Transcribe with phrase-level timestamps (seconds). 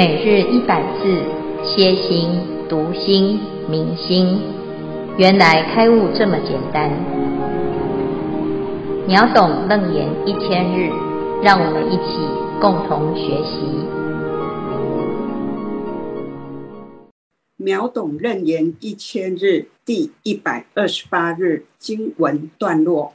[0.00, 1.12] 每日一百字，
[1.62, 2.30] 歇心、
[2.70, 4.40] 读心、明心，
[5.18, 6.90] 原来开悟这么简单。
[9.06, 10.88] 秒懂楞严一千日，
[11.42, 12.16] 让我们一起
[12.62, 13.60] 共同学习。
[17.58, 23.12] 秒懂楞严一千日第一百二十八日经文段落。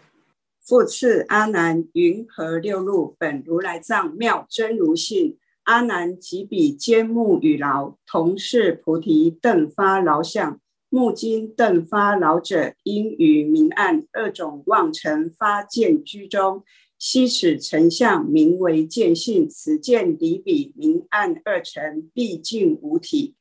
[0.63, 5.37] 复次，阿难云何六路本如来藏妙真如性？
[5.65, 10.59] 阿难即彼坚木与牢，同是菩提灯发牢相。
[10.89, 16.63] 目今灯发牢者，因于明暗二种妄尘发见居中。
[16.97, 23.35] 悉此尘相名为见性，此见离彼明暗二尘，毕竟无体。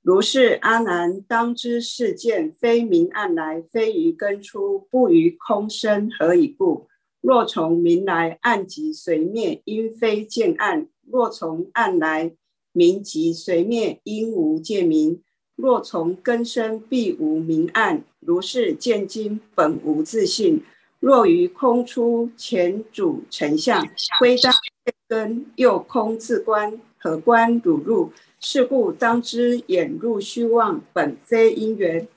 [0.00, 6.88] 如是，阿难当知是见非明暗来，非于根出，不于空生，何以故？
[7.20, 10.88] 若从明来，暗即随灭，因非见暗。
[11.12, 12.32] 若从暗来，
[12.72, 15.18] 明即随灭，因无见明；
[15.54, 18.02] 若从根生，必无明暗。
[18.20, 20.62] 如是见经本无自性。
[21.00, 23.86] 若于空出，前主尘相，
[24.18, 28.10] 归当见根，又空自观，何观汝入？
[28.40, 32.08] 是故当知眼入虚妄，本非因缘，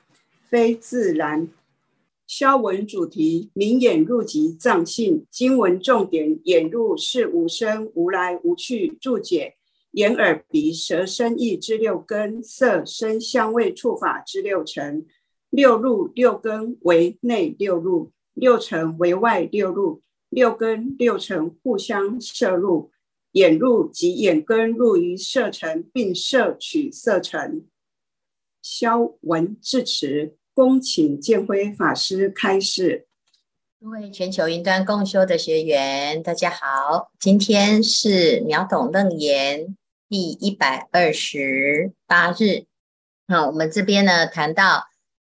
[0.47, 1.49] 非自然。
[2.27, 5.25] 消文主题：明眼入即藏性。
[5.29, 8.97] 经文重点：眼入是无生、无来、无去。
[8.99, 9.55] 注解：
[9.91, 15.05] 眼、耳、鼻、舌、身、意之六根，色、声、香味、触、法之六尘。
[15.51, 20.01] 六入六根为内六入，六尘为外六入。
[20.29, 22.91] 六根六尘互相摄入，
[23.33, 27.65] 眼入即眼根入于色尘，并摄取色尘。
[28.61, 30.35] 消文至此。
[30.55, 33.09] 恭请见辉法师开示。
[33.81, 39.75] 各位全球云端共修的学员，大家好，今天是秒懂楞严
[40.07, 42.67] 第一百二十八日。
[43.27, 44.85] 好，我们这边呢谈到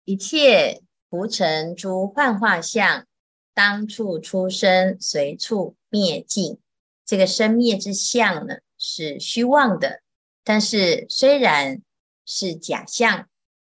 [0.04, 3.06] 一切浮尘诸幻化相，
[3.54, 6.58] 当处出生，随处灭尽。
[7.06, 10.02] 这个生灭之相呢是虚妄的，
[10.44, 11.80] 但是虽然
[12.26, 13.26] 是假象，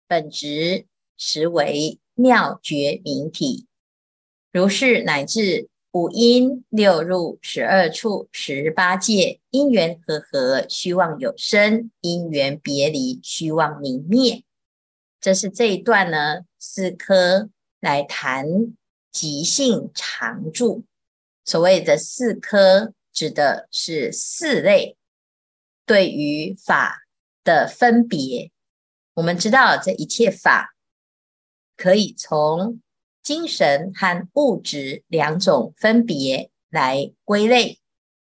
[0.09, 0.87] 本质。
[1.17, 3.67] 实为妙觉明体，
[4.53, 14.45] 如是乃至五阴六入十二处十八界，因缘和合，虚妄有生；因缘别离，虚妄明灭。
[15.21, 17.49] 这是这一段呢，四科
[17.81, 18.47] 来谈
[19.11, 20.85] 即性常住。
[21.45, 24.97] 所谓的四科，指的是四类
[25.87, 27.07] 对于法
[27.43, 28.51] 的分别。
[29.15, 30.76] 我们知道这一切法。
[31.77, 32.81] 可以从
[33.23, 37.81] 精神和物质两种分别来归类。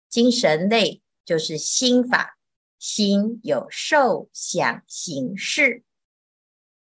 [0.09, 2.38] 精神类就是心法，
[2.79, 5.83] 心有受想行识；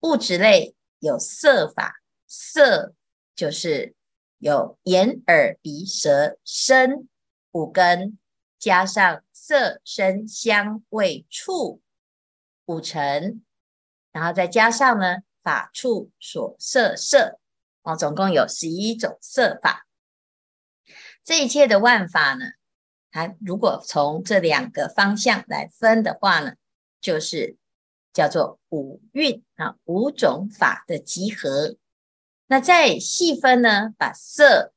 [0.02, 2.94] 物质类有色法，色
[3.36, 3.96] 就是
[4.38, 7.08] 有眼耳鼻舌身
[7.52, 8.20] 五根，
[8.60, 11.82] 加上色声香味触
[12.66, 13.44] 五尘，
[14.12, 15.24] 然后再加上呢。
[15.44, 17.40] 法处所摄色，
[17.84, 19.86] 哦，总共有十一种色法。
[21.24, 22.46] 这一切的万法呢，
[23.12, 26.54] 它如果从这两个方向来分的话呢，
[27.00, 27.58] 就是
[28.12, 31.76] 叫做五蕴啊，五种法的集合。
[32.48, 34.74] 那再细分呢，把色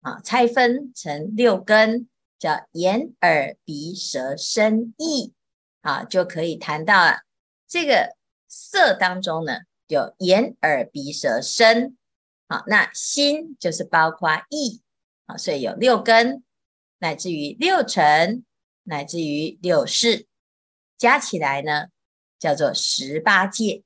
[0.00, 2.08] 啊拆分成六根，
[2.38, 5.34] 叫眼耳鼻舌身意
[5.82, 7.20] 啊，就可以谈到了
[7.68, 8.16] 这个
[8.48, 9.58] 色当中呢。
[9.90, 11.96] 有眼耳鼻舌身，
[12.46, 14.82] 好，那心就是包括意，
[15.26, 16.44] 啊，所以有六根，
[16.98, 18.44] 乃至于六尘，
[18.84, 20.28] 乃至于六识，
[20.96, 21.88] 加起来呢，
[22.38, 23.82] 叫做十八界。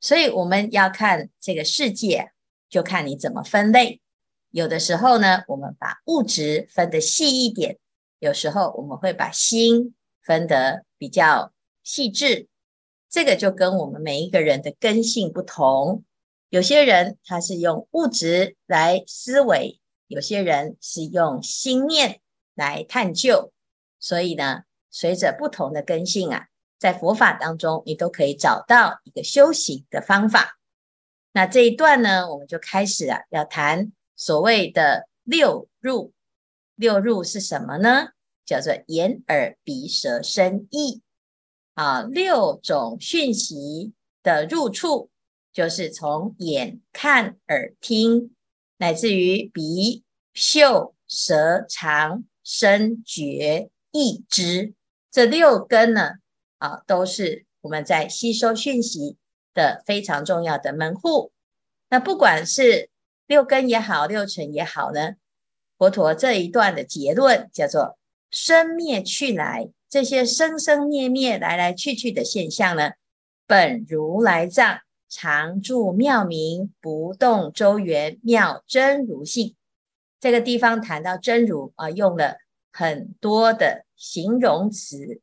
[0.00, 2.32] 所以我们要看这个世界，
[2.68, 4.00] 就看你怎么分类。
[4.50, 7.76] 有的时候呢，我们把物质分得细一点；
[8.18, 9.94] 有时候我们会把心
[10.24, 11.52] 分得比较
[11.84, 12.48] 细致。
[13.10, 16.04] 这个就跟我们每一个人的根性不同，
[16.48, 22.20] 有些人他是用物质来思维，有些人是用心念
[22.54, 23.52] 来探究，
[23.98, 24.62] 所以呢，
[24.92, 26.46] 随着不同的根性啊，
[26.78, 30.58] 在佛法当中，你都可以找到一个修行的方法。
[31.32, 36.12] 那这一段呢，我们就开始啊，要谈所谓的六入，
[36.76, 38.10] 六入是什么呢？
[38.46, 41.02] 叫做眼、耳、鼻、舌、身、意。
[41.80, 45.08] 啊，六种讯息的入处，
[45.50, 48.36] 就是从眼看、耳听，
[48.76, 50.04] 乃至于鼻
[50.34, 54.74] 嗅、舌尝、身觉、意知，
[55.10, 56.16] 这六根呢，
[56.58, 59.16] 啊，都是我们在吸收讯息
[59.54, 61.32] 的非常重要的门户。
[61.88, 62.90] 那不管是
[63.26, 65.12] 六根也好，六尘也好呢，
[65.78, 67.98] 佛陀这一段的结论叫做
[68.30, 72.92] 生灭去来，这些生生灭灭、来来去去的现象呢，
[73.46, 74.78] 本如来藏，
[75.08, 79.56] 常住妙明，不动周圆，妙真如性。
[80.20, 82.36] 这个地方谈到真如啊，用了
[82.70, 85.20] 很多的形容词，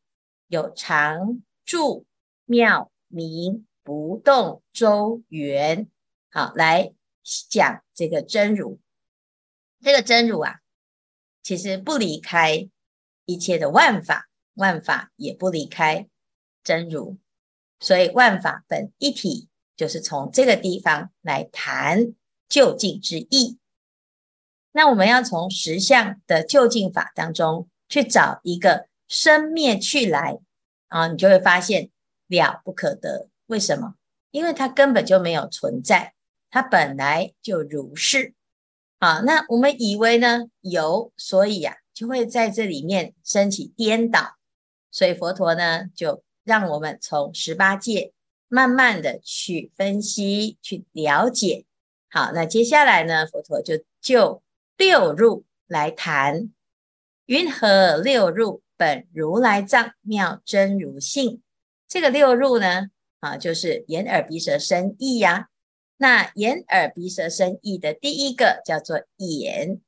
[0.48, 2.06] 有常住、
[2.44, 5.88] 妙明、不动、周圆。
[6.30, 6.92] 好，来
[7.50, 8.82] 讲这个真如。
[9.82, 10.60] 这个真如啊，
[11.42, 12.68] 其实不离开
[13.24, 14.27] 一切的万法，
[14.58, 16.08] 万法也不离开
[16.64, 17.18] 真如。
[17.80, 22.14] 所以万法本一体，就是从这个地方来谈
[22.50, 23.58] 究竟之意。
[24.72, 30.40] 那我们要从实相的究竟法当中去找一个生灭去来
[30.88, 31.90] 啊，你就会发现
[32.28, 33.30] 了不可得。
[33.46, 33.96] 为什么？
[34.32, 36.14] 因为它根本就没有存在。
[36.50, 38.34] 它本来就如是，
[39.00, 44.37] 啊，那我们以为呢有，所以呀、啊、就会在这里面升起颠倒，
[44.92, 48.14] 所以佛陀呢就让我们从十八界
[48.48, 51.66] 慢慢的去分析、去了解。
[52.10, 54.42] 好，那接下来呢，佛陀就就
[54.78, 56.54] 六入来谈，
[57.26, 61.42] 云何六入本如来藏妙真如性？
[61.88, 65.50] 这个六入呢，啊，就是眼耳鼻舌身意呀。
[65.98, 69.82] 那眼耳鼻舌身意的第一个叫做眼，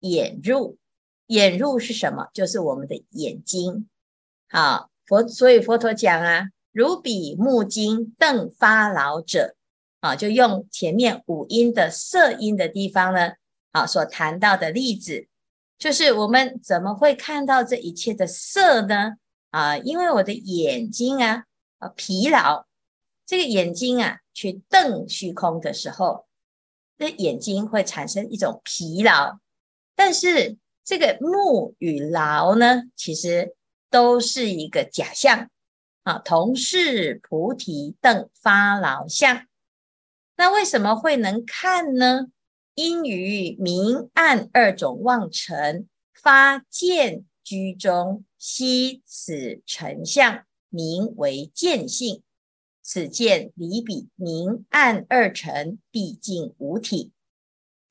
[0.00, 0.78] 眼入，
[1.26, 2.28] 眼入是什么？
[2.32, 3.88] 就是我们的眼睛。
[4.54, 9.56] 啊，佛所以佛陀讲啊，如比目睛瞪发老者，
[9.98, 13.32] 啊，就用前面五阴的色音的地方呢，
[13.72, 15.26] 啊，所谈到的例子，
[15.76, 19.14] 就是我们怎么会看到这一切的色呢？
[19.50, 21.44] 啊，因为我的眼睛啊，
[21.78, 22.66] 啊疲劳，
[23.26, 24.18] 这个眼睛啊。
[24.36, 26.26] 去瞪虚空的时候，
[26.96, 29.38] 那眼睛会产生一种疲劳。
[29.94, 33.54] 但是这个目与劳呢，其实
[33.94, 35.50] 都是一个假象
[36.02, 36.18] 啊。
[36.18, 39.46] 同是菩提瞪发劳相，
[40.36, 42.26] 那为什么会能看呢？
[42.74, 52.24] 因于明暗二种妄尘发见居中，悉此成相，名为见性。
[52.82, 57.12] 此见离彼明暗二尘，毕竟无体。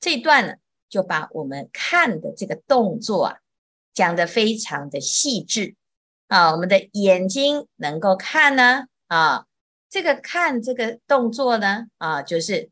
[0.02, 0.56] 这段呢，
[0.90, 3.38] 就把我们看的这个动作啊，
[3.94, 5.76] 讲得非常的细致
[6.28, 6.52] 啊。
[6.52, 9.46] 我们的眼睛能够看呢啊，
[9.90, 12.70] 这个看这个动作呢啊，就是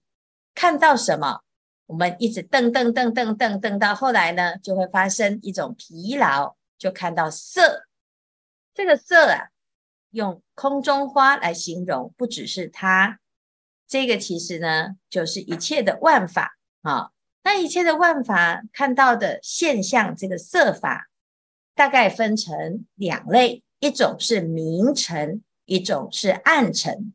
[0.53, 1.41] 看到什么，
[1.85, 7.85] 我们一直瞪瞪瞪瞪瞪瞪到后来呢，就会发生一种疲劳，就看到色。
[8.73, 9.47] 这个色啊。
[10.13, 13.19] 用空中花来形容，不只是它，
[13.87, 17.11] 这个其实呢，就是一切的万法啊。
[17.43, 21.07] 那一切的万法看到的现象，这个色法
[21.75, 27.13] 大概分成两类，一种是明尘，一种是暗尘。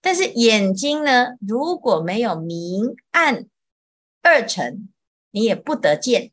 [0.00, 3.46] 但是眼睛呢，如果没有明暗
[4.22, 4.88] 二尘，
[5.30, 6.32] 你也不得见，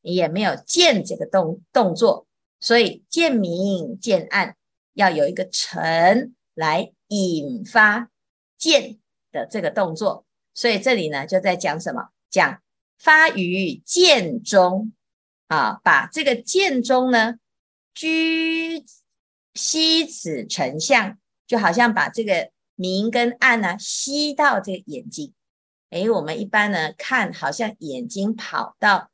[0.00, 2.26] 你也没有见这个动动作，
[2.60, 4.56] 所以见明见暗。
[4.94, 8.10] 要有一个尘来引发
[8.58, 8.98] 见
[9.30, 12.10] 的这个动作，所以这里呢就在讲什么？
[12.28, 12.62] 讲
[12.98, 14.92] 发于见中
[15.52, 17.34] 啊，把这个剑中呢
[17.92, 18.82] 居
[19.54, 25.34] 吸此成像，就好像把这个明跟暗呢吸到这个眼睛。
[25.90, 29.10] 诶，我们一般呢看，好像眼睛跑到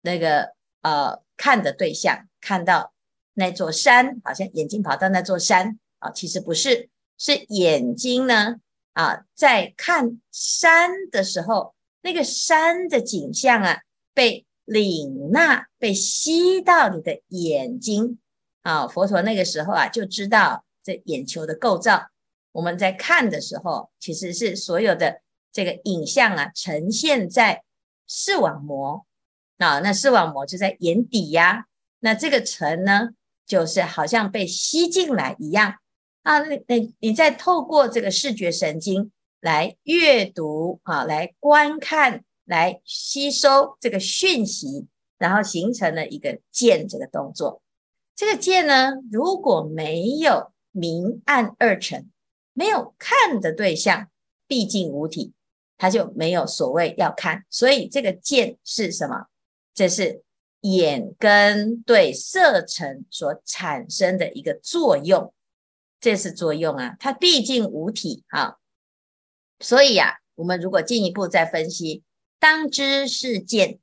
[0.00, 2.92] 那个呃看的对象，看到。
[3.36, 8.60] 那座山好像眼睛跑到那座山啊，其实不是，是眼睛呢
[8.92, 13.80] 啊，在看山的时候，那个山的景象啊，
[14.14, 18.18] 被领纳、被吸到你的眼睛
[18.62, 18.86] 啊。
[18.86, 22.08] 佛陀那个时候啊，就知道这眼球的构造。
[22.52, 25.20] 我们在看的时候，其实是所有的
[25.52, 27.62] 这个影像啊，呈现在
[28.06, 29.06] 视网膜
[29.58, 31.66] 啊，那视网膜就在眼底呀。
[32.00, 33.10] 那这个尘呢？
[33.46, 35.74] 就是好像被吸进来一样
[36.22, 36.38] 啊！
[36.38, 44.86] 那那你再透过这个视觉神经来阅读啊，来观看，来吸收这个讯息，
[45.18, 47.62] 然后形成了一个见这个动作。
[48.14, 52.10] 这个见呢，如果没有明暗二尘，
[52.52, 54.08] 没有看的对象，
[54.46, 55.32] 毕竟无体，
[55.76, 57.44] 它就没有所谓要看。
[57.50, 59.26] 所以这个见是什么？
[59.74, 60.22] 这是。
[60.66, 65.34] 眼根对色尘所产生的一个作用
[66.00, 68.56] 这是作用啊，它毕竟无体啊，
[69.60, 72.02] 所以呀、啊，我们如果进一步再分析，
[72.44, 73.78] 当知是见，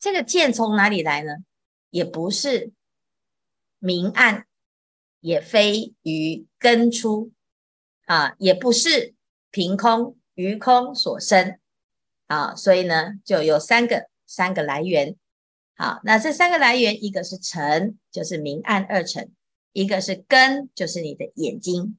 [0.00, 1.34] 这个见从哪里来呢？
[1.90, 2.72] 也不是
[3.78, 4.46] 明暗，
[5.20, 7.30] 也非于根出
[8.06, 9.14] 啊，也不是
[9.50, 11.58] 凭空于空所生
[12.26, 15.14] 啊，所以呢，就有三个三个来源。
[15.76, 19.30] 好，那这三个来源，一个是尘，就是明暗二尘。
[19.74, 21.98] 一个是根，就是你的眼睛。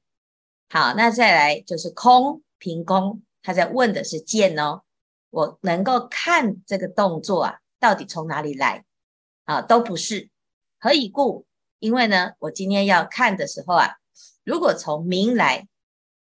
[0.68, 3.22] 好，那再来就是空，凭空。
[3.40, 4.82] 他在问的是见哦，
[5.30, 8.84] 我能够看这个动作啊，到底从哪里来
[9.44, 9.62] 啊？
[9.62, 10.28] 都不是。
[10.78, 11.46] 何以故？
[11.78, 13.96] 因为呢，我今天要看的时候啊，
[14.44, 15.66] 如果从明来，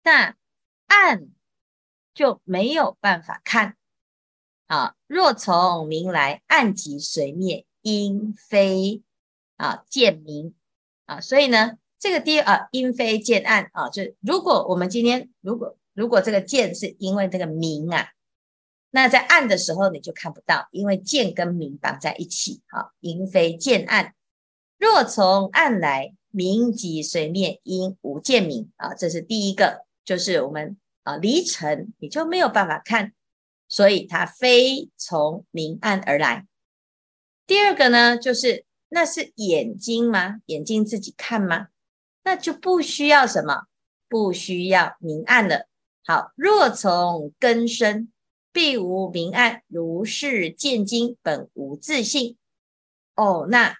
[0.02, 0.36] 那
[0.86, 1.26] 暗
[2.14, 3.76] 就没有办法看
[4.66, 4.94] 啊。
[5.06, 9.02] 若从明来，暗即随灭，因非
[9.56, 10.54] 啊见明。
[11.06, 18.08] 啊，所以呢，这个第二啊，因非见暗啊，就如果我们今天如果如果这个见是因为这个明啊，
[18.94, 24.14] 那在暗的时候你就看不到，因为剑跟明绑在一起啊，因非见暗。
[24.78, 33.12] 若从暗来，明即随灭，因无见明啊，这是第一个，就是我们啊离尘你就没有办法看，
[33.68, 36.46] 所以它非从明暗而来。
[37.48, 38.64] 第二个呢，就是。
[38.90, 40.36] 那是眼睛吗？
[40.46, 41.66] 眼睛自己看吗？
[42.22, 43.64] 那就不需要什么，
[44.08, 45.66] 不需要明暗了。
[46.06, 48.12] 好，若从根生，
[48.54, 52.38] 必无明暗，如是见精本无自性。
[53.14, 53.76] 哦，那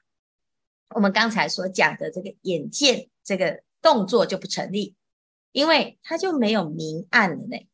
[0.88, 4.94] 我们刚才所讲的这个眼见这个动作就不成立，
[5.52, 7.66] 因为它就没有明暗了呢。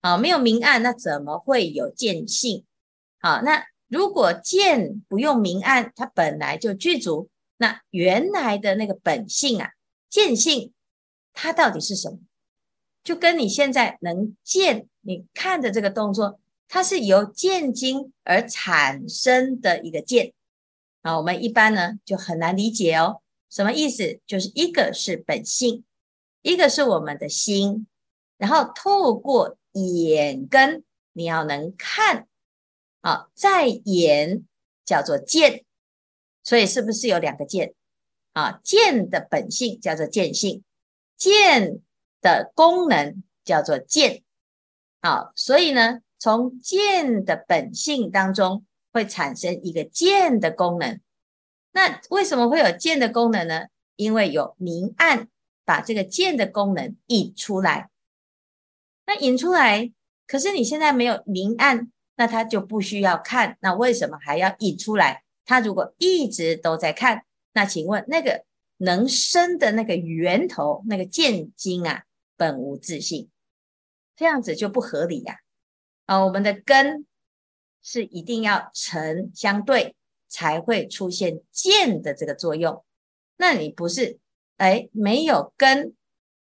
[0.00, 2.64] 好，没有明暗，那怎么会有见性？
[3.20, 3.66] 好，那。
[3.86, 9.72] 如果见不用明暗，它本来就具足，那原来的那个本性啊，
[10.08, 10.72] 见性，
[11.32, 12.18] 它到底是什么？
[13.04, 16.40] 就跟你现在能见，你看的这个动作，
[16.74, 20.32] 它是由见精而产生的一个见
[21.02, 21.16] 啊。
[21.16, 24.18] 我们一般呢就很难理解哦，什么意思？
[24.26, 25.84] 就是一个是本性，
[26.42, 27.86] 一个是我们的心，
[28.38, 32.26] 然后透过眼根，你要能看。
[33.02, 34.44] 啊，在眼
[34.84, 35.64] 叫做见，
[36.42, 37.72] 所以是不是有两个见？
[38.32, 40.64] 啊，见的本性叫做见性，
[41.16, 41.78] 见
[42.20, 44.24] 的功能叫做见。
[45.00, 48.64] 好，所以呢，从见的本性当中
[48.94, 50.98] 会产生一个见的功能。
[51.70, 53.66] 那为什么会有见的功能呢？
[53.96, 55.28] 因为有明暗
[55.66, 57.90] 把这个见的功能引出来。
[59.04, 59.92] 那引出来，
[60.26, 61.92] 可是你现在没有明暗。
[62.16, 65.24] 那他就不需要看，那为什么还要引出来？
[65.44, 68.46] 他如果一直都在看，那请问那个
[68.78, 72.04] 能生的那个源头，那个见精啊，
[72.38, 73.28] 本无自性，
[74.16, 75.40] 这样子就不合理呀、
[76.06, 77.06] 啊，我们的根
[77.82, 79.96] 是一定要尘相对
[80.28, 82.84] 才会出现见的这个作用，
[83.36, 84.18] 那你不是
[84.56, 85.94] 哎没有根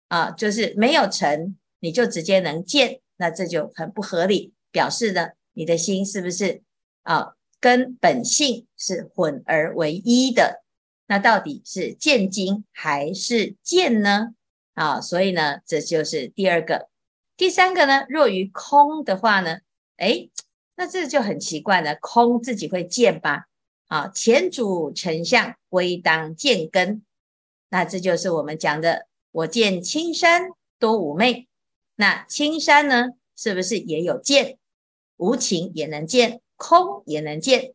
[0.07, 5.29] 啊，就是没有成，你就直接能见，那这就很不合理，表示呢。
[5.53, 6.61] 你的心是不是
[7.01, 7.33] 啊？
[7.59, 10.63] 跟本性是混而为一的？
[11.07, 14.35] 那到底是见经还是见呢？
[14.75, 16.89] 啊，所以呢，这就是第二个。
[17.37, 19.59] 第三个呢，若于空的话呢，
[19.97, 20.31] 诶，
[20.75, 21.95] 那这就很奇怪了。
[22.01, 23.45] 空自己会见吧？
[23.87, 27.03] 啊，前主尘相归当见根。
[27.69, 31.47] 那这就是我们讲的，我见青山多妩媚。
[31.95, 34.57] 那青山呢，是不是也有见？
[35.17, 37.73] 无情也能见，空也能见，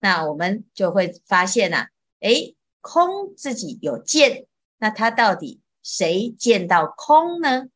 [0.00, 1.88] 那我们就会发现呐、啊，
[2.20, 4.46] 诶，空自己有见，
[4.78, 7.68] 那它到底谁见到空呢？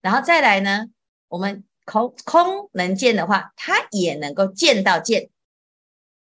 [0.00, 0.86] 然后再来呢，
[1.28, 5.30] 我们空空能见的话，它也能够见到见，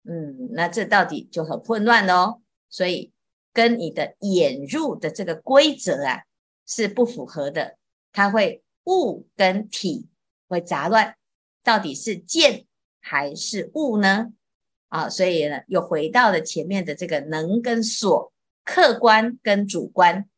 [0.05, 2.41] 嗯，那这到底就很混乱喽。
[2.69, 3.13] 所以
[3.53, 6.23] 跟你的眼入的这个规则啊
[6.67, 7.77] 是不符合的，
[8.13, 10.09] 它会物跟体
[10.49, 11.17] 会杂乱。
[11.63, 12.67] 到底是见
[13.01, 14.33] 还是物呢？
[14.89, 18.33] 啊，所以呢，又回到了前面的这个能跟所，
[18.65, 20.29] 客观跟主观。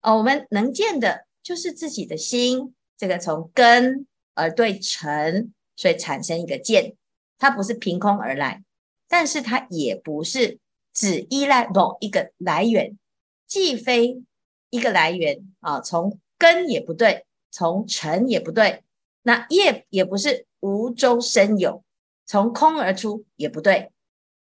[0.00, 6.96] 哦，我们能见的就是自己的心，这个从根而对尘，所以产生一个见，
[7.38, 8.62] 它不是凭空而来，
[9.08, 10.58] 但是它也不是
[10.92, 12.98] 只依赖某一个来源，
[13.46, 14.22] 既非
[14.68, 18.84] 一个来源啊，从根也不对，从尘也不对，
[19.22, 20.46] 那业也不是。
[20.62, 21.82] 无中生有，
[22.26, 23.92] 从空而出也不对，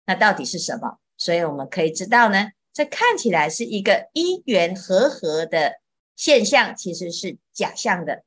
[0.06, 0.98] 那到底是什么？
[1.18, 5.74] 所以我们可以知道呢，这看起来是一个因缘和合的
[6.16, 8.24] 现象其实是假象的。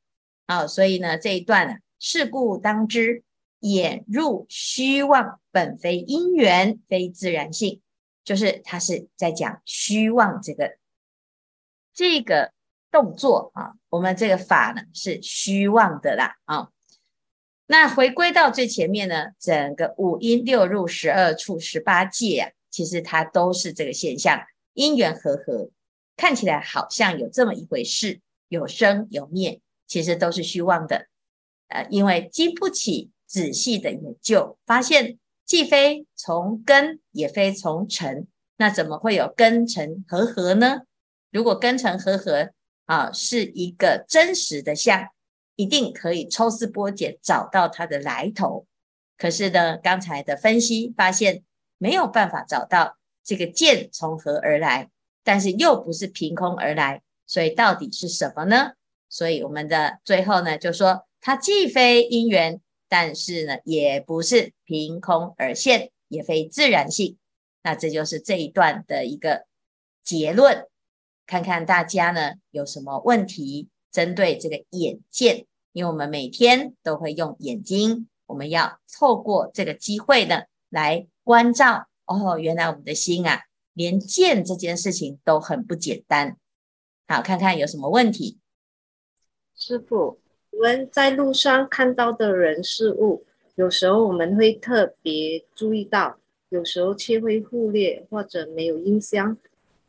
[0.49, 3.23] 啊，所以呢这一段呢，是故当知，
[3.61, 7.83] 眼入虚妄，本非因缘，非自然性，
[8.25, 10.79] 就是他是在讲虚妄这个
[11.93, 12.53] 这个
[12.91, 16.71] 动作啊，我们这个法呢是虚妄的啦啊。
[17.67, 24.41] 那回归到最前面呢，整个五阴六入十二处十八界啊，其实它都是这个现象，
[24.73, 25.69] 因缘和合，
[26.17, 31.09] 看起来好像有这么一回事，有生有灭，其实都是虚妄的。
[31.67, 38.29] 呃，因为经不起仔细的研究，发现既非从根，也非从尘，
[38.59, 40.83] 那怎么会有根尘和合呢？
[41.33, 42.51] 如果根尘和合
[42.85, 45.09] 啊，是一个真实的相。
[45.61, 48.69] 一定可以抽丝剥茧找到它的来头，
[49.17, 51.43] 可是呢，刚才的分析发现
[51.79, 54.89] 没有办法找到这个剑从何而来，
[55.25, 58.75] 但是又不是凭空而来，所以到底是什么呢？
[59.09, 67.17] 所以我们的最后呢，就说它既非因缘，但是呢，也不是凭空而现，也非自然性。
[67.63, 69.47] 那这就是这一段的一个
[70.05, 70.67] 结论，
[71.27, 73.69] 看看大家呢有什么问题。
[73.91, 81.89] 针对这个眼见，因为我们每天都会用眼睛，我们要透过这个机会呢来关照。
[82.05, 83.41] 哦，原来我们的心啊，
[83.73, 86.37] 连见这件事情都很不简单。
[87.09, 88.38] 好，看看有什么问题。
[89.59, 90.17] 师傅，
[90.53, 93.25] 我们在路上看到的人事物，
[93.57, 96.17] 有时候我们会特别注意到，
[96.51, 99.37] 有时候却会忽略或者没有印象，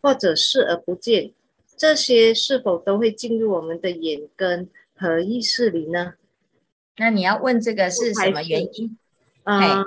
[0.01, 1.31] 或者视而不见。
[1.77, 6.15] 这些是否都会进入我们的眼根和意识里呢？
[6.97, 8.97] 那你要问这个是什么原因？
[9.43, 9.85] 啊、呃，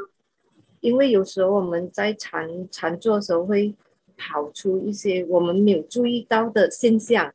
[0.80, 3.74] 因为有时候我们在禅禅坐的时候会
[4.16, 7.34] 跑出一些我们没有注意到的现象，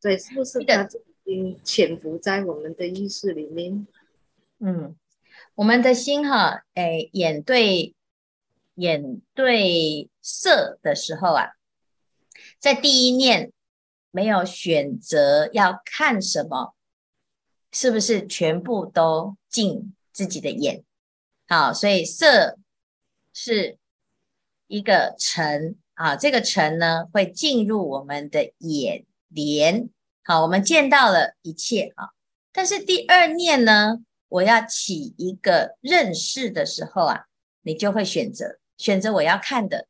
[0.00, 0.86] 对，是不是它已
[1.26, 3.84] 经潜伏在我们的意识里面？
[4.60, 4.96] 嗯，
[5.56, 7.96] 我们的心哈，哎，眼对
[8.76, 11.50] 眼对色的时候啊。
[12.60, 13.52] 在第一念
[14.12, 16.74] 没有选择要看什么，
[17.72, 20.84] 是不是全部都进自己的眼？
[21.48, 22.56] 好，所以色
[23.32, 23.78] 是
[24.68, 29.90] 一个尘啊，这个尘呢会进入我们的眼帘。
[30.26, 32.10] 好，我们见到了一切啊，
[32.52, 37.26] 但是第二念呢，我要起一个认识的时候啊，
[37.62, 39.86] 你就会选择选择我要看的。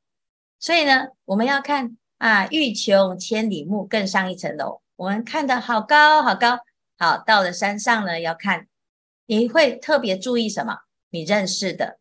[0.60, 1.96] 所以呢，我们要看。
[2.18, 4.80] 啊，欲穷千里目，更上一层楼。
[4.96, 6.60] 我们看得好高好高，
[6.96, 8.68] 好，到了山上呢，要看，
[9.26, 10.78] 你会特别注意什么？
[11.10, 11.98] 你认识的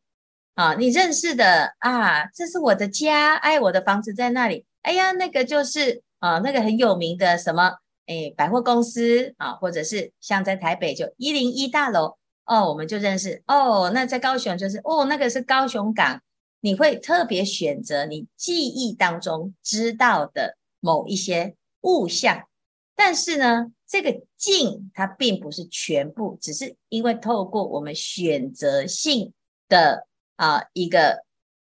[0.53, 4.65] 啊，你认识的啊，这是我的家，哎，我的房子在那里。
[4.83, 7.73] 哎呀，那个就是啊，那个很有名的什么，
[8.05, 13.91] 哎，百货公司啊，或者是像在台北就一零一大楼哦，我们就认识哦。
[13.93, 16.21] 那在高雄就是哦，那个是高雄港。
[16.61, 22.47] 你会特别选择你记忆当中知道的某一些物象，
[22.95, 29.31] 但是呢，这个境它并不是全部，只是因为透过我们选择性
[29.69, 31.23] 的啊、一个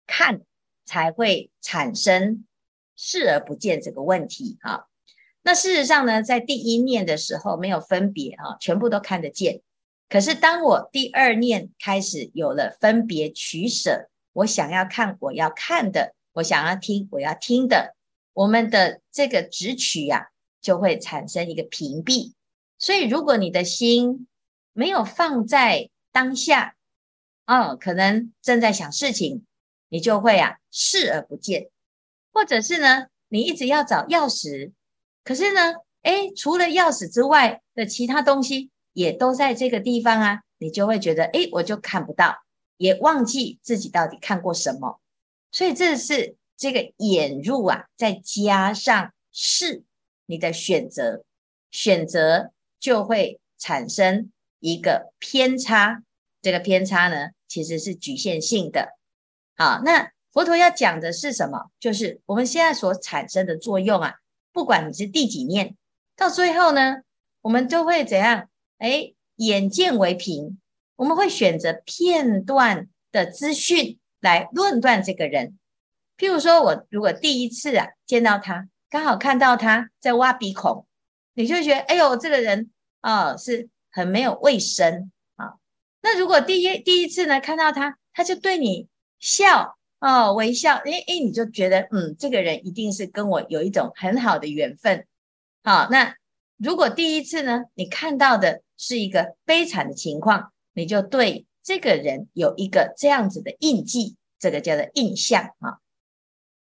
[0.06, 0.42] 看，
[0.86, 2.46] 才会产生
[2.96, 4.87] 视而不见这个问题啊。
[5.47, 9.62] 那事实上呢，在第一念的时候没有分别啊，全部都看得见。
[10.10, 14.10] 可是当我第二念开始有了分别取舍。
[14.33, 17.95] 我想要看我要看的，我想要听我要听的，
[18.33, 20.27] 我们的这个直取呀、啊，
[20.62, 22.33] 就会产生一个屏蔽。
[22.77, 24.27] 所以，如果你的心
[24.73, 26.75] 没有放在当下，
[27.45, 29.45] 哦，可能正在想事情，
[29.88, 31.69] 你就会啊视而不见，
[32.33, 34.73] 或者是呢，你一直要找钥匙，
[35.28, 42.38] 可是呢，诶，除了钥匙之外的其他东西也都在这个地方啊，你就会觉得，诶，我就看不到。
[42.78, 45.02] 也忘记自己到底看过什么，
[45.52, 49.84] 所以这是这个眼入啊，再加上是
[50.28, 51.26] 你的选择，
[51.72, 56.04] 选择就会产生一个偏差。
[56.42, 58.96] 这个偏差呢，其实是局限性的。
[59.58, 61.70] 好，那佛陀要讲的是什么？
[61.82, 64.13] 就是我们现在所产生的作用啊，
[64.58, 65.76] 不管你是第几念，
[66.15, 67.04] 到最后呢，
[67.41, 68.50] 我们都会怎样？
[68.80, 70.60] 哎，眼见为凭。
[70.96, 75.60] 我们会选择片段的资讯来论断这个人。
[76.17, 80.88] 譬如说，我如果第一次啊见到他，刚好看到他在挖鼻孔，
[81.36, 85.54] 你就觉得，哎呦，这个人啊、是很没有卫生啊。
[86.02, 88.88] 那如果第一第一次呢看到他，他就对你
[89.20, 95.07] 笑哦，微笑，哎哎，你就觉得，嗯，这个人一定是跟我有一种很好的缘分
[95.63, 96.15] 好，那
[96.57, 105.79] 如果第一次呢，你看到的是一个悲惨的情况，你就对这个人有一个这样子的印记，这个叫做印象啊。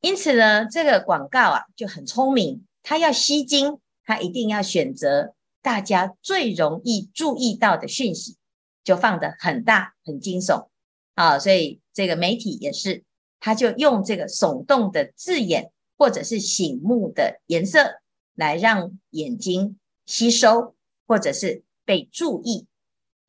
[0.01, 5.33] 因此呢，这个广告啊就很聪明，它要吸睛，它一定要选择
[5.63, 8.37] 大家最容易注意到的讯息，
[8.83, 10.67] 就放得很大很惊悚
[11.15, 11.39] 啊。
[11.39, 13.03] 所以这个媒体也是，
[13.45, 18.01] 他就用这个耸动的字眼，或者是醒目的颜色。
[18.37, 20.75] 来让眼睛吸收，
[21.07, 22.67] 或者是被注意。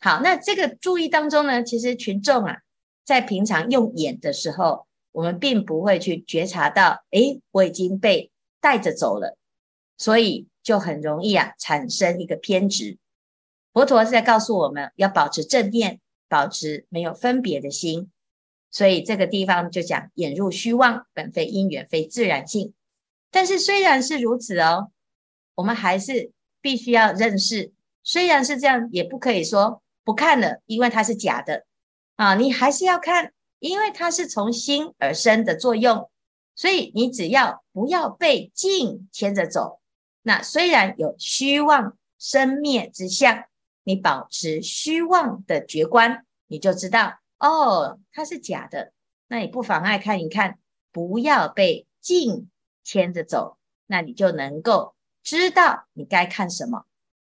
[0.00, 2.56] 好，那这个注意当中呢，其实群众啊，
[3.04, 9.38] 在平常用眼的时候，我们并不会去觉察到，诶，我已经被带着走了，
[9.96, 12.98] 所以就很容易啊，产生一个偏执。
[13.72, 18.10] 佛陀是在告诉我们要保持正念，保持没有分别的心。
[18.76, 22.74] 所以这个地方就讲眼入虚妄，本非因缘，非自然性。
[23.30, 24.90] 但是虽然是如此哦。
[25.54, 31.64] 我们还是必须要认识，虽然是这样，也不可以说不看了，因为它是假的
[32.16, 32.34] 啊。
[32.34, 36.10] 你还是要看，因为它是从心而生的作用，
[36.54, 39.80] 所以你只要不要被境牵着走。
[40.20, 43.44] 那虽然有虚妄生灭之相，
[43.84, 48.92] 你保持虚妄的觉观，你就知道哦，它是假的。
[49.28, 50.58] 那你不妨碍看一看，
[50.92, 52.50] 不要被境
[52.84, 54.94] 牵着走，那你就能够。
[55.22, 56.86] 知道你该看什么，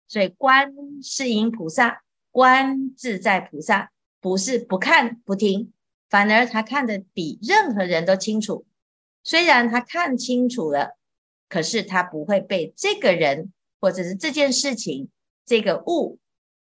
[0.08, 5.74] 所以观世音菩萨、观自在菩萨不是不看不听，
[6.10, 8.66] 反而他看得比任何人都清楚。
[9.24, 10.98] 虽然他看清楚了，
[11.50, 15.10] 可是他不会被这个人或者是这件事情、
[15.46, 16.18] 这个物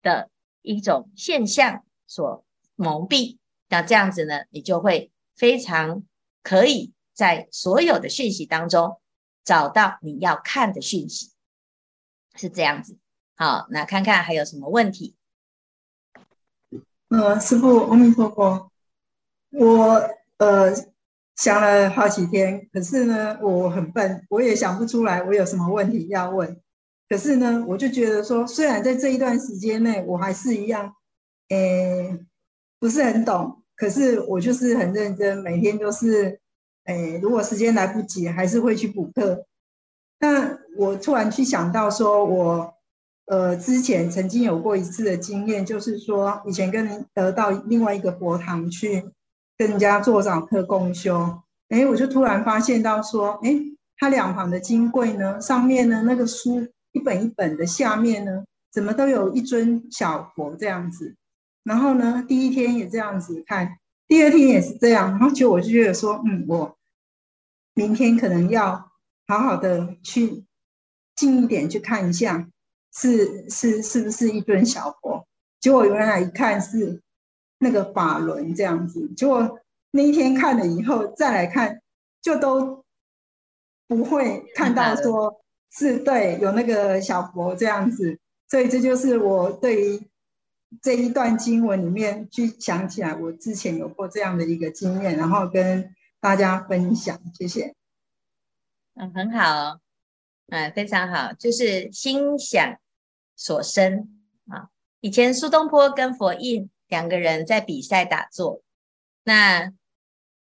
[0.03, 0.29] 的
[0.61, 2.44] 一种现象所
[2.75, 3.37] 蒙蔽。
[3.69, 6.03] 那这样子呢，你就会非常
[6.43, 8.99] 可以在所有的讯息当中。
[9.43, 11.31] 找到你要看的讯息，
[12.33, 12.97] 是这样子。
[13.35, 15.15] 好，那看看还有什么问题？
[17.09, 18.71] 呃，师傅，阿弥陀佛。
[19.51, 20.01] 我
[20.37, 20.73] 呃
[21.35, 26.59] 想了好几天，可是呢，我很笨，我也想不出来我有什么问题要问。
[27.07, 30.95] 可是呢，我就觉得说，虽然在这一段时间内，我还是一样，
[31.49, 32.17] 诶，
[32.85, 36.39] 不是很懂，可是我就是很认真，每天都是。
[36.83, 39.43] 哎，如果时间来不及，还是会去补课。
[40.19, 42.75] 那我突然去想到，说我
[43.25, 49.03] 呃之前曾经有过一次的经验，就是说以前跟得到另外一个佛堂去
[49.57, 53.59] 跟人家做早课共修，哎，我就突然发现到说，哎，
[53.97, 61.15] 它两旁的金柜呢，上面呢那个书一本一本的下面呢，怎么都有一尊小佛这样子。
[61.65, 63.79] 然后呢，第一天也这样子看。
[64.07, 66.77] 第二天也是这样，然后就我就觉得说，嗯，我
[67.73, 68.91] 明天可能要
[69.25, 70.45] 好好的去
[71.15, 72.47] 近一点去看一下，
[72.93, 75.25] 是是是不是一尊小佛？
[75.59, 77.01] 结果原来一看是
[77.57, 79.11] 那个法轮这样子。
[79.17, 81.81] 结果那一天看了以后再来看，
[82.21, 82.85] 就都
[83.87, 88.19] 不会看到说是对有那个小佛这样子。
[88.51, 90.07] 所以这就是我对于。
[90.81, 97.75] 这一段经文里面去想起来，我之前有过这样的一个经验，然后跟大家分享，谢谢。
[98.95, 99.79] 嗯，很好，
[100.47, 102.77] 嗯，非常好，就是心想
[103.35, 104.69] 所生啊。
[105.01, 108.61] 以前苏东坡跟佛印两个人在比赛打坐，
[109.23, 109.71] 那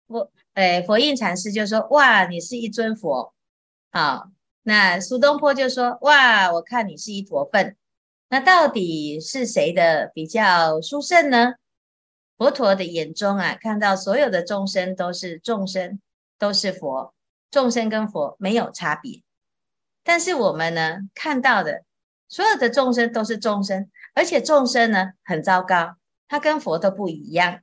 [0.07, 3.33] 佛诶佛印禅师就说：“哇，你是一尊佛。”
[3.91, 4.31] 好，
[4.63, 7.75] 那苏东坡就说：“哇，我看你是一坨粪。”
[8.27, 11.53] 那到底是谁的比较殊胜呢？
[12.37, 16.01] 佛陀的眼中啊，看到所有的众生都是众生，
[16.37, 17.13] 都是佛，
[17.49, 19.21] 众生跟佛没有差别。
[20.03, 21.85] 但是我们呢，看到的
[22.27, 25.95] 所有的众生都是众生，而且众生呢很糟糕，
[26.27, 27.61] 他跟佛都不一样。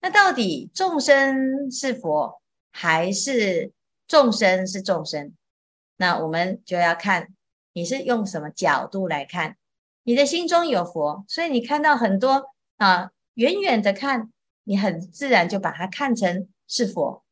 [0.00, 2.42] 那到底众生是佛，
[2.72, 3.72] 还是
[4.08, 5.34] 众生是众生？
[5.96, 7.28] 那我们就要看
[7.72, 9.56] 你是用什么角度来看。
[10.04, 14.30] 你的心中有佛，所以你看到很多啊，远远的看，
[14.64, 17.24] 你很自然就把它看成是佛。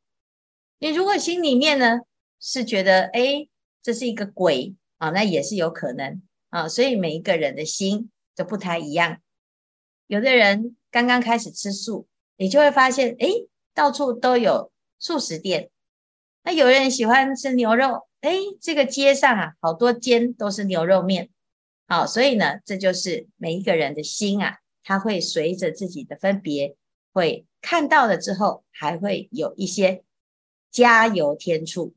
[0.79, 2.01] 你如果心里面呢
[2.41, 3.47] 是觉得，哎，
[3.83, 6.67] 这是一个鬼啊，那也是有可能啊。
[6.67, 9.19] 所以每一个人的心都不太一样。
[10.07, 13.29] 有的人刚刚开始吃素，你就会发现，哎，
[13.75, 15.71] 到处都有素食店。
[16.43, 21.29] 那有人喜欢吃牛肉，哎，这个街上啊，好多间都是牛肉面。
[21.93, 26.75] 好，所以呢，这就是每一个人的心啊，他会随着自己的分别，
[27.13, 30.03] 会看到了之后，还会有一些
[30.71, 31.95] 加油添醋。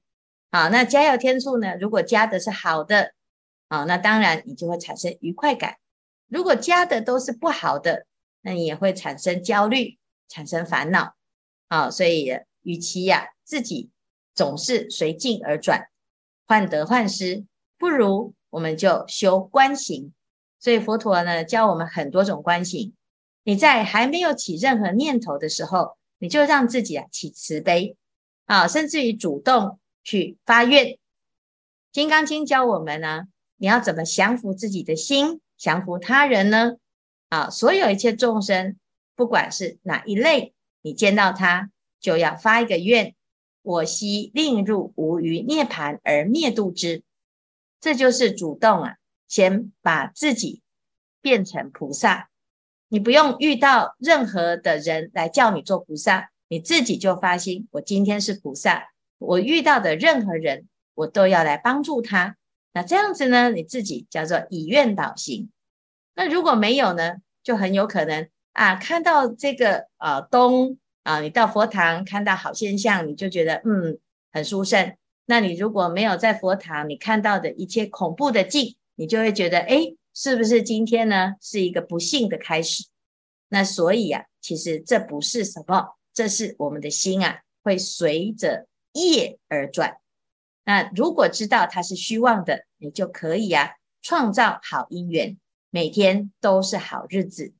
[0.52, 3.14] 好，那加油添醋呢，如果加的是好的，
[3.70, 5.78] 啊，那当然你就会产生愉快感。
[6.28, 8.06] 如果加的都是不好的，
[8.42, 11.16] 那你也会产生焦虑，产生烦恼。
[11.70, 13.92] 啊，所以与其呀自己
[14.34, 15.88] 总是随境而转，
[16.46, 17.46] 患得患失，
[17.78, 20.14] 不如我们就修观行。
[20.62, 22.94] 所以佛陀呢教我们很多种观行。
[23.44, 27.98] 你在还没有起任何念头的时候，你就让自己啊起慈悲
[28.46, 30.86] 啊，甚至于主动去发愿。
[31.92, 33.24] 《金刚经》教我们呢，
[33.58, 36.78] 你要怎么降服自己的心，降服他人呢？
[37.28, 38.78] 啊，所有一切众生，
[39.16, 43.16] 不管是哪一类，你见到他就要发一个愿：
[43.62, 47.04] 我悉令入无余涅槃而灭度之。
[47.86, 48.96] 这就是主动啊，
[49.28, 50.64] 先把自己
[51.22, 52.32] 变成菩萨。
[52.88, 58.88] 你不用遇到任何的人来叫你做菩萨，你自己就发心，我今天是菩萨，
[59.20, 62.38] 我遇到的任何人，我都要来帮助他。
[62.74, 65.52] 那这样子呢，你自己叫做以愿导行。
[66.16, 74.00] 那如果没有呢，就很有可能啊，看到这个呃东啊，你到佛堂看到好现象，你就觉得嗯
[74.32, 74.98] 很殊胜。
[75.26, 82.86] 那你如果没有在佛堂，你看到的一切恐怖的境，你就会觉得诶是不是今天呢是一个不幸的开始？
[83.50, 89.98] 那所以、啊，其实这不是什么，这是我们的心啊，会随着业而转。
[90.64, 95.38] 那如果知道它是虚妄的，你就可以、啊，创造好姻缘，
[95.70, 97.54] 每天都是好日子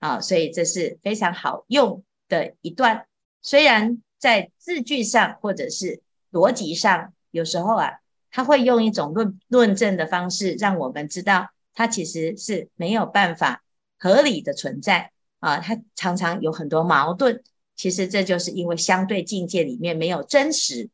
[0.00, 0.20] 啊。
[0.20, 3.06] 所以这是非常好用的一段，
[3.40, 11.50] 虽然在字句上或者是逻辑上，有时候啊，他会用一种论论证的方式，让我们知道。
[11.74, 13.64] 它其实是没有办法
[13.98, 17.42] 合理的存在啊，它常常有很多矛盾。
[17.76, 20.90] 其实这就是因为相对境界里面没有真实。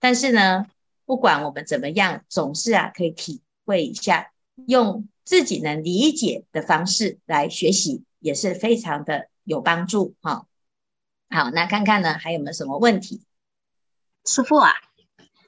[0.00, 0.64] 但是呢，
[1.04, 4.32] 不管我们怎么样，总是啊可以体会一下，
[4.66, 10.46] 用自己能理解的方式来学习，也是非常的有帮助哈。
[11.28, 13.20] 好，那看看呢还有没有什么问题？
[14.24, 14.72] 师傅啊，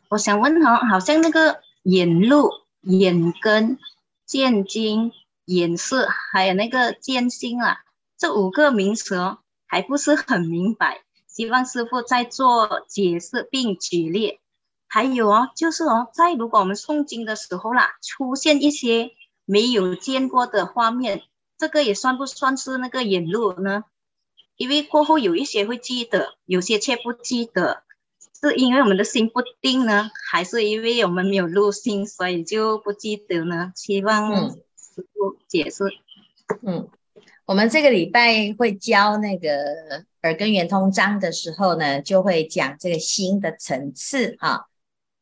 [0.08, 2.50] 我想问哈，好像那个眼路、
[2.82, 3.78] 眼根。
[4.26, 5.12] 见经、
[5.44, 7.76] 眼识，还有那个见性啊，
[8.18, 14.40] 这五个名词哦还不是很明白，希望师傅再做解释并举例。
[14.88, 19.12] 还有哦，就是哦，在如果我们诵经的时候啦，出现一些
[19.44, 21.22] 没有见过的画面，
[21.56, 23.84] 这个也算不算是那个眼路呢？
[24.56, 27.84] 因为过后有一些会记得，有些却不记得。
[28.38, 33.72] 是因为我们的心不定呢，还是因为我们没有入心，所以就不记得呢？
[33.74, 35.84] 希望师傅解释。
[36.62, 36.86] 嗯，
[37.46, 44.66] 我们这个礼拜会教那个耳根圆通章的时候呢，就会讲这个心的层次啊。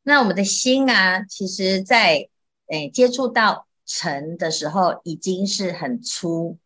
[0.02, 2.28] 那我们的心啊，其实在
[2.66, 6.58] 诶接触到尘的时候，已经是很粗，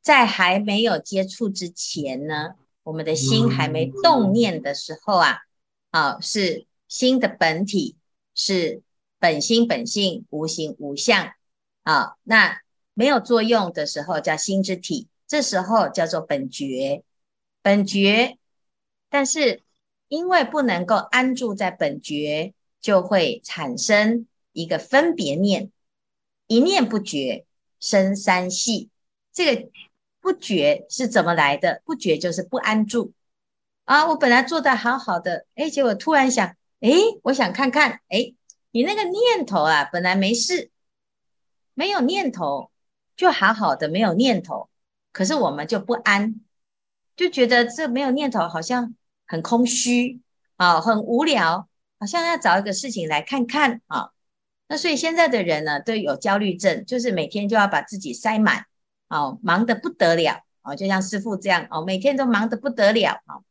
[0.00, 5.40] 在还没有接触之前呢，我们的心还没动念的时候啊。
[5.90, 7.96] 啊，是心的本体，
[8.34, 8.82] 是
[9.18, 11.32] 本心本性，无形无相。
[11.82, 12.60] 啊，那
[12.94, 17.02] 没有作用的时候叫心之体，这时候叫做本觉，
[17.62, 18.38] 本觉。
[19.08, 19.62] 但是
[20.08, 25.72] 因为不能够安住在本觉，就会产生一个分别念，
[26.46, 27.44] 一念不觉
[27.80, 28.90] 生三系。
[29.32, 29.70] 这个
[30.20, 31.82] 不觉是怎么来的？
[31.84, 33.12] 不觉就是不安住。
[33.90, 36.46] 啊，我本来做的好好的，哎，结果突然想，
[36.78, 36.92] 哎，
[37.24, 38.32] 我想看看，哎，
[38.70, 40.70] 你那个念头啊，本来没事，
[41.74, 42.70] 没有念头，
[43.16, 44.70] 就好好的没有念头，
[45.10, 46.36] 可是我们就不安，
[47.16, 48.94] 就觉得这没有念头好像
[49.26, 50.20] 很空虚
[50.54, 54.10] 啊，很无聊，好像要找一个事情来看看啊。
[54.68, 58.66] 那所以现在的人呢，都有焦虑症，就是每天就要把自己塞满，
[59.08, 63.42] 哦，忙得不得了，哦，就像师傅这样，哦，每天都忙得不得了，哦。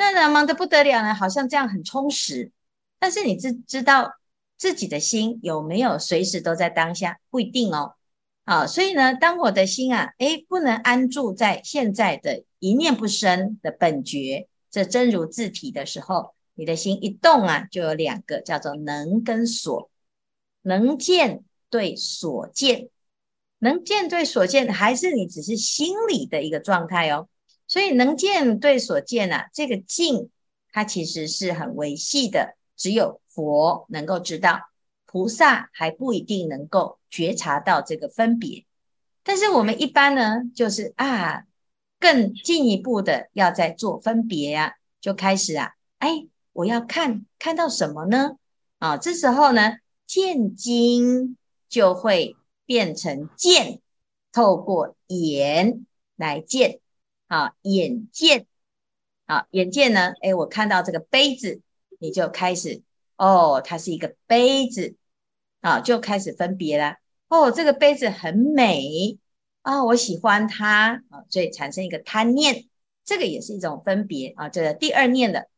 [0.00, 2.52] 那人忙得不得了呢，好像这样很充实，
[2.98, 4.14] 但是你知知道
[4.56, 7.20] 自己的心有没有随时都在当下？
[7.28, 7.96] 不一定哦。
[8.44, 19.90] 啊，所以呢，当我的心啊，诶，不能安住在现在的一念不生的本觉，这真如自体的时候，你的心一动啊，就有两个叫做能跟所，
[20.62, 22.88] 能见对所见，
[23.58, 27.28] 能见对所见，还是你只是心里的一个状态哦。
[27.70, 30.28] 所以能见对所见啊，这个境
[30.72, 34.70] 它其实是很微细的，只有佛能够知道，
[35.06, 38.64] 菩萨还不一定能够觉察到这个分别。
[39.22, 41.44] 但是我们一般呢，就是啊，
[42.00, 48.36] 更进一步的要在做分别啊，就开始啊，哎，我要看看到什么呢？
[48.78, 49.76] 啊，这时候呢，
[50.08, 51.36] 见精
[51.68, 52.34] 就会
[52.66, 53.80] 变成见，
[54.32, 56.80] 透过眼来见，
[57.30, 58.48] 啊，眼见，
[59.26, 60.14] 啊，眼见呢？
[60.20, 61.60] 哎，我看到这个杯子，
[62.00, 62.82] 你就开始，
[63.16, 64.96] 哦，它是一个杯子，
[65.60, 66.96] 啊，就开始分别了。
[67.28, 69.16] 哦，这个杯子很美，
[69.62, 72.68] 啊，我喜欢它，啊，所以产生一个贪念，
[73.04, 75.48] 这个也是一种分别，啊，这个第二念的。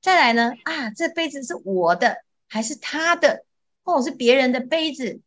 [0.00, 3.44] 再来呢，啊，这杯子是我的还是他的？
[3.82, 5.20] 哦，是别人的杯子，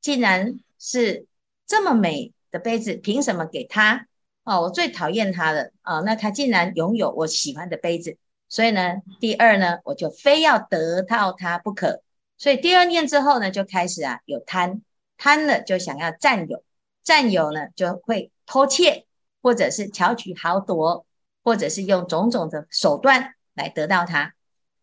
[0.00, 1.28] 竟然是
[1.68, 4.08] 这么美的杯子，凭什么给他？
[4.50, 6.00] 哦，我最讨厌他了啊！
[6.00, 8.16] 那他竟然拥有我喜欢的杯子，
[8.48, 12.02] 所以呢，第二呢，我就非要得到他不可。
[12.36, 14.82] 所以第二念之后呢，就开始啊有贪，
[15.16, 16.64] 贪了就想要占有，
[17.04, 19.06] 占有呢就会偷窃，
[19.40, 21.06] 或者是巧取豪夺，
[21.44, 23.34] 或者是用种种的手段。
[23.54, 24.32] 来得到它，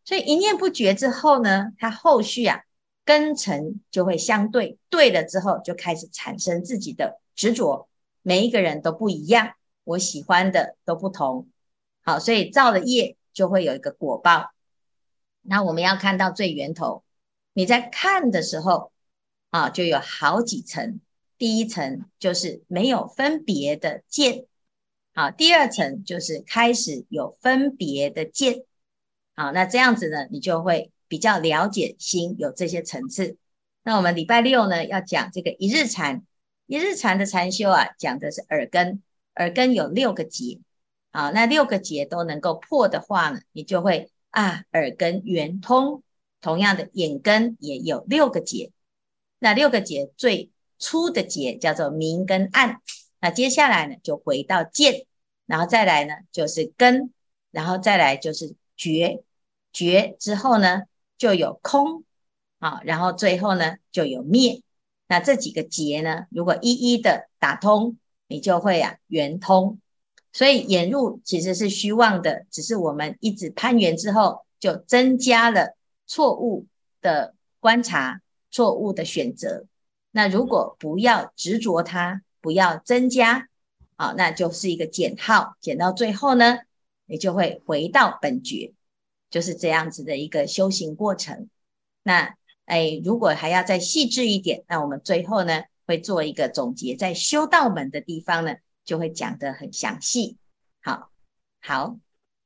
[0.04, 2.62] 所以一念不绝之后呢，它后续啊
[3.06, 7.88] 根尘就会相对，对了之后就开始产生自己的执着。
[8.22, 9.54] 每一个人都不一样，
[9.88, 11.48] 我喜欢的都不同。
[12.04, 14.52] 好，所以造了业就会有一个果报。
[15.42, 17.04] 那我们要看到最源头，
[17.54, 18.92] 你在看的时候
[19.50, 21.00] 啊，就有好几层。
[21.38, 24.46] 第一层就是没有分别的见。
[25.14, 28.66] 好，第二层就是开始有分别的见，
[29.36, 33.38] 好，那这样子呢，你就会比较了解心有这些层次。
[33.84, 36.26] 那我们礼拜六呢要讲这个一日禅，
[36.66, 39.02] 一日禅的禅修啊，讲的是耳根，
[39.38, 40.60] 耳根有六个结，
[41.12, 46.04] 好，那六个结都能够破的话呢，你就会啊耳根圆通。
[46.40, 48.72] 同样的眼根也有六个结，
[49.40, 52.80] 那六个结最粗的结叫做明跟暗。
[53.20, 55.08] 那接下来呢，就回到见，
[55.48, 57.12] 然后再来呢，就是根，
[57.50, 59.24] 然后再来就是觉，
[59.74, 60.84] 觉之后呢，
[61.18, 62.04] 就有空，
[62.60, 64.62] 啊，然后最后呢，就有灭。
[65.08, 67.98] 那这几个结呢，如果一一的打通，
[68.28, 69.80] 你就会啊圆通。
[70.32, 76.66] 所以眼入其实是虚妄的，只是我们一直攀缘之后，就增加了错误
[77.02, 79.66] 的观察，错误的选择。
[80.12, 82.22] 那如果不要执着它。
[82.40, 83.50] 不要增加，
[83.98, 86.60] 好，那就是一个减号，减到最后呢，
[87.06, 88.74] 你就会回到本觉，
[89.30, 91.50] 就是这样子的一个修行过程。
[92.04, 100.38] 那哎，如果还要再细致一点，那我们最后呢会做一个总结，在修道门的地方呢就会讲的很详细。
[100.82, 101.12] 好，
[101.62, 102.07] 好。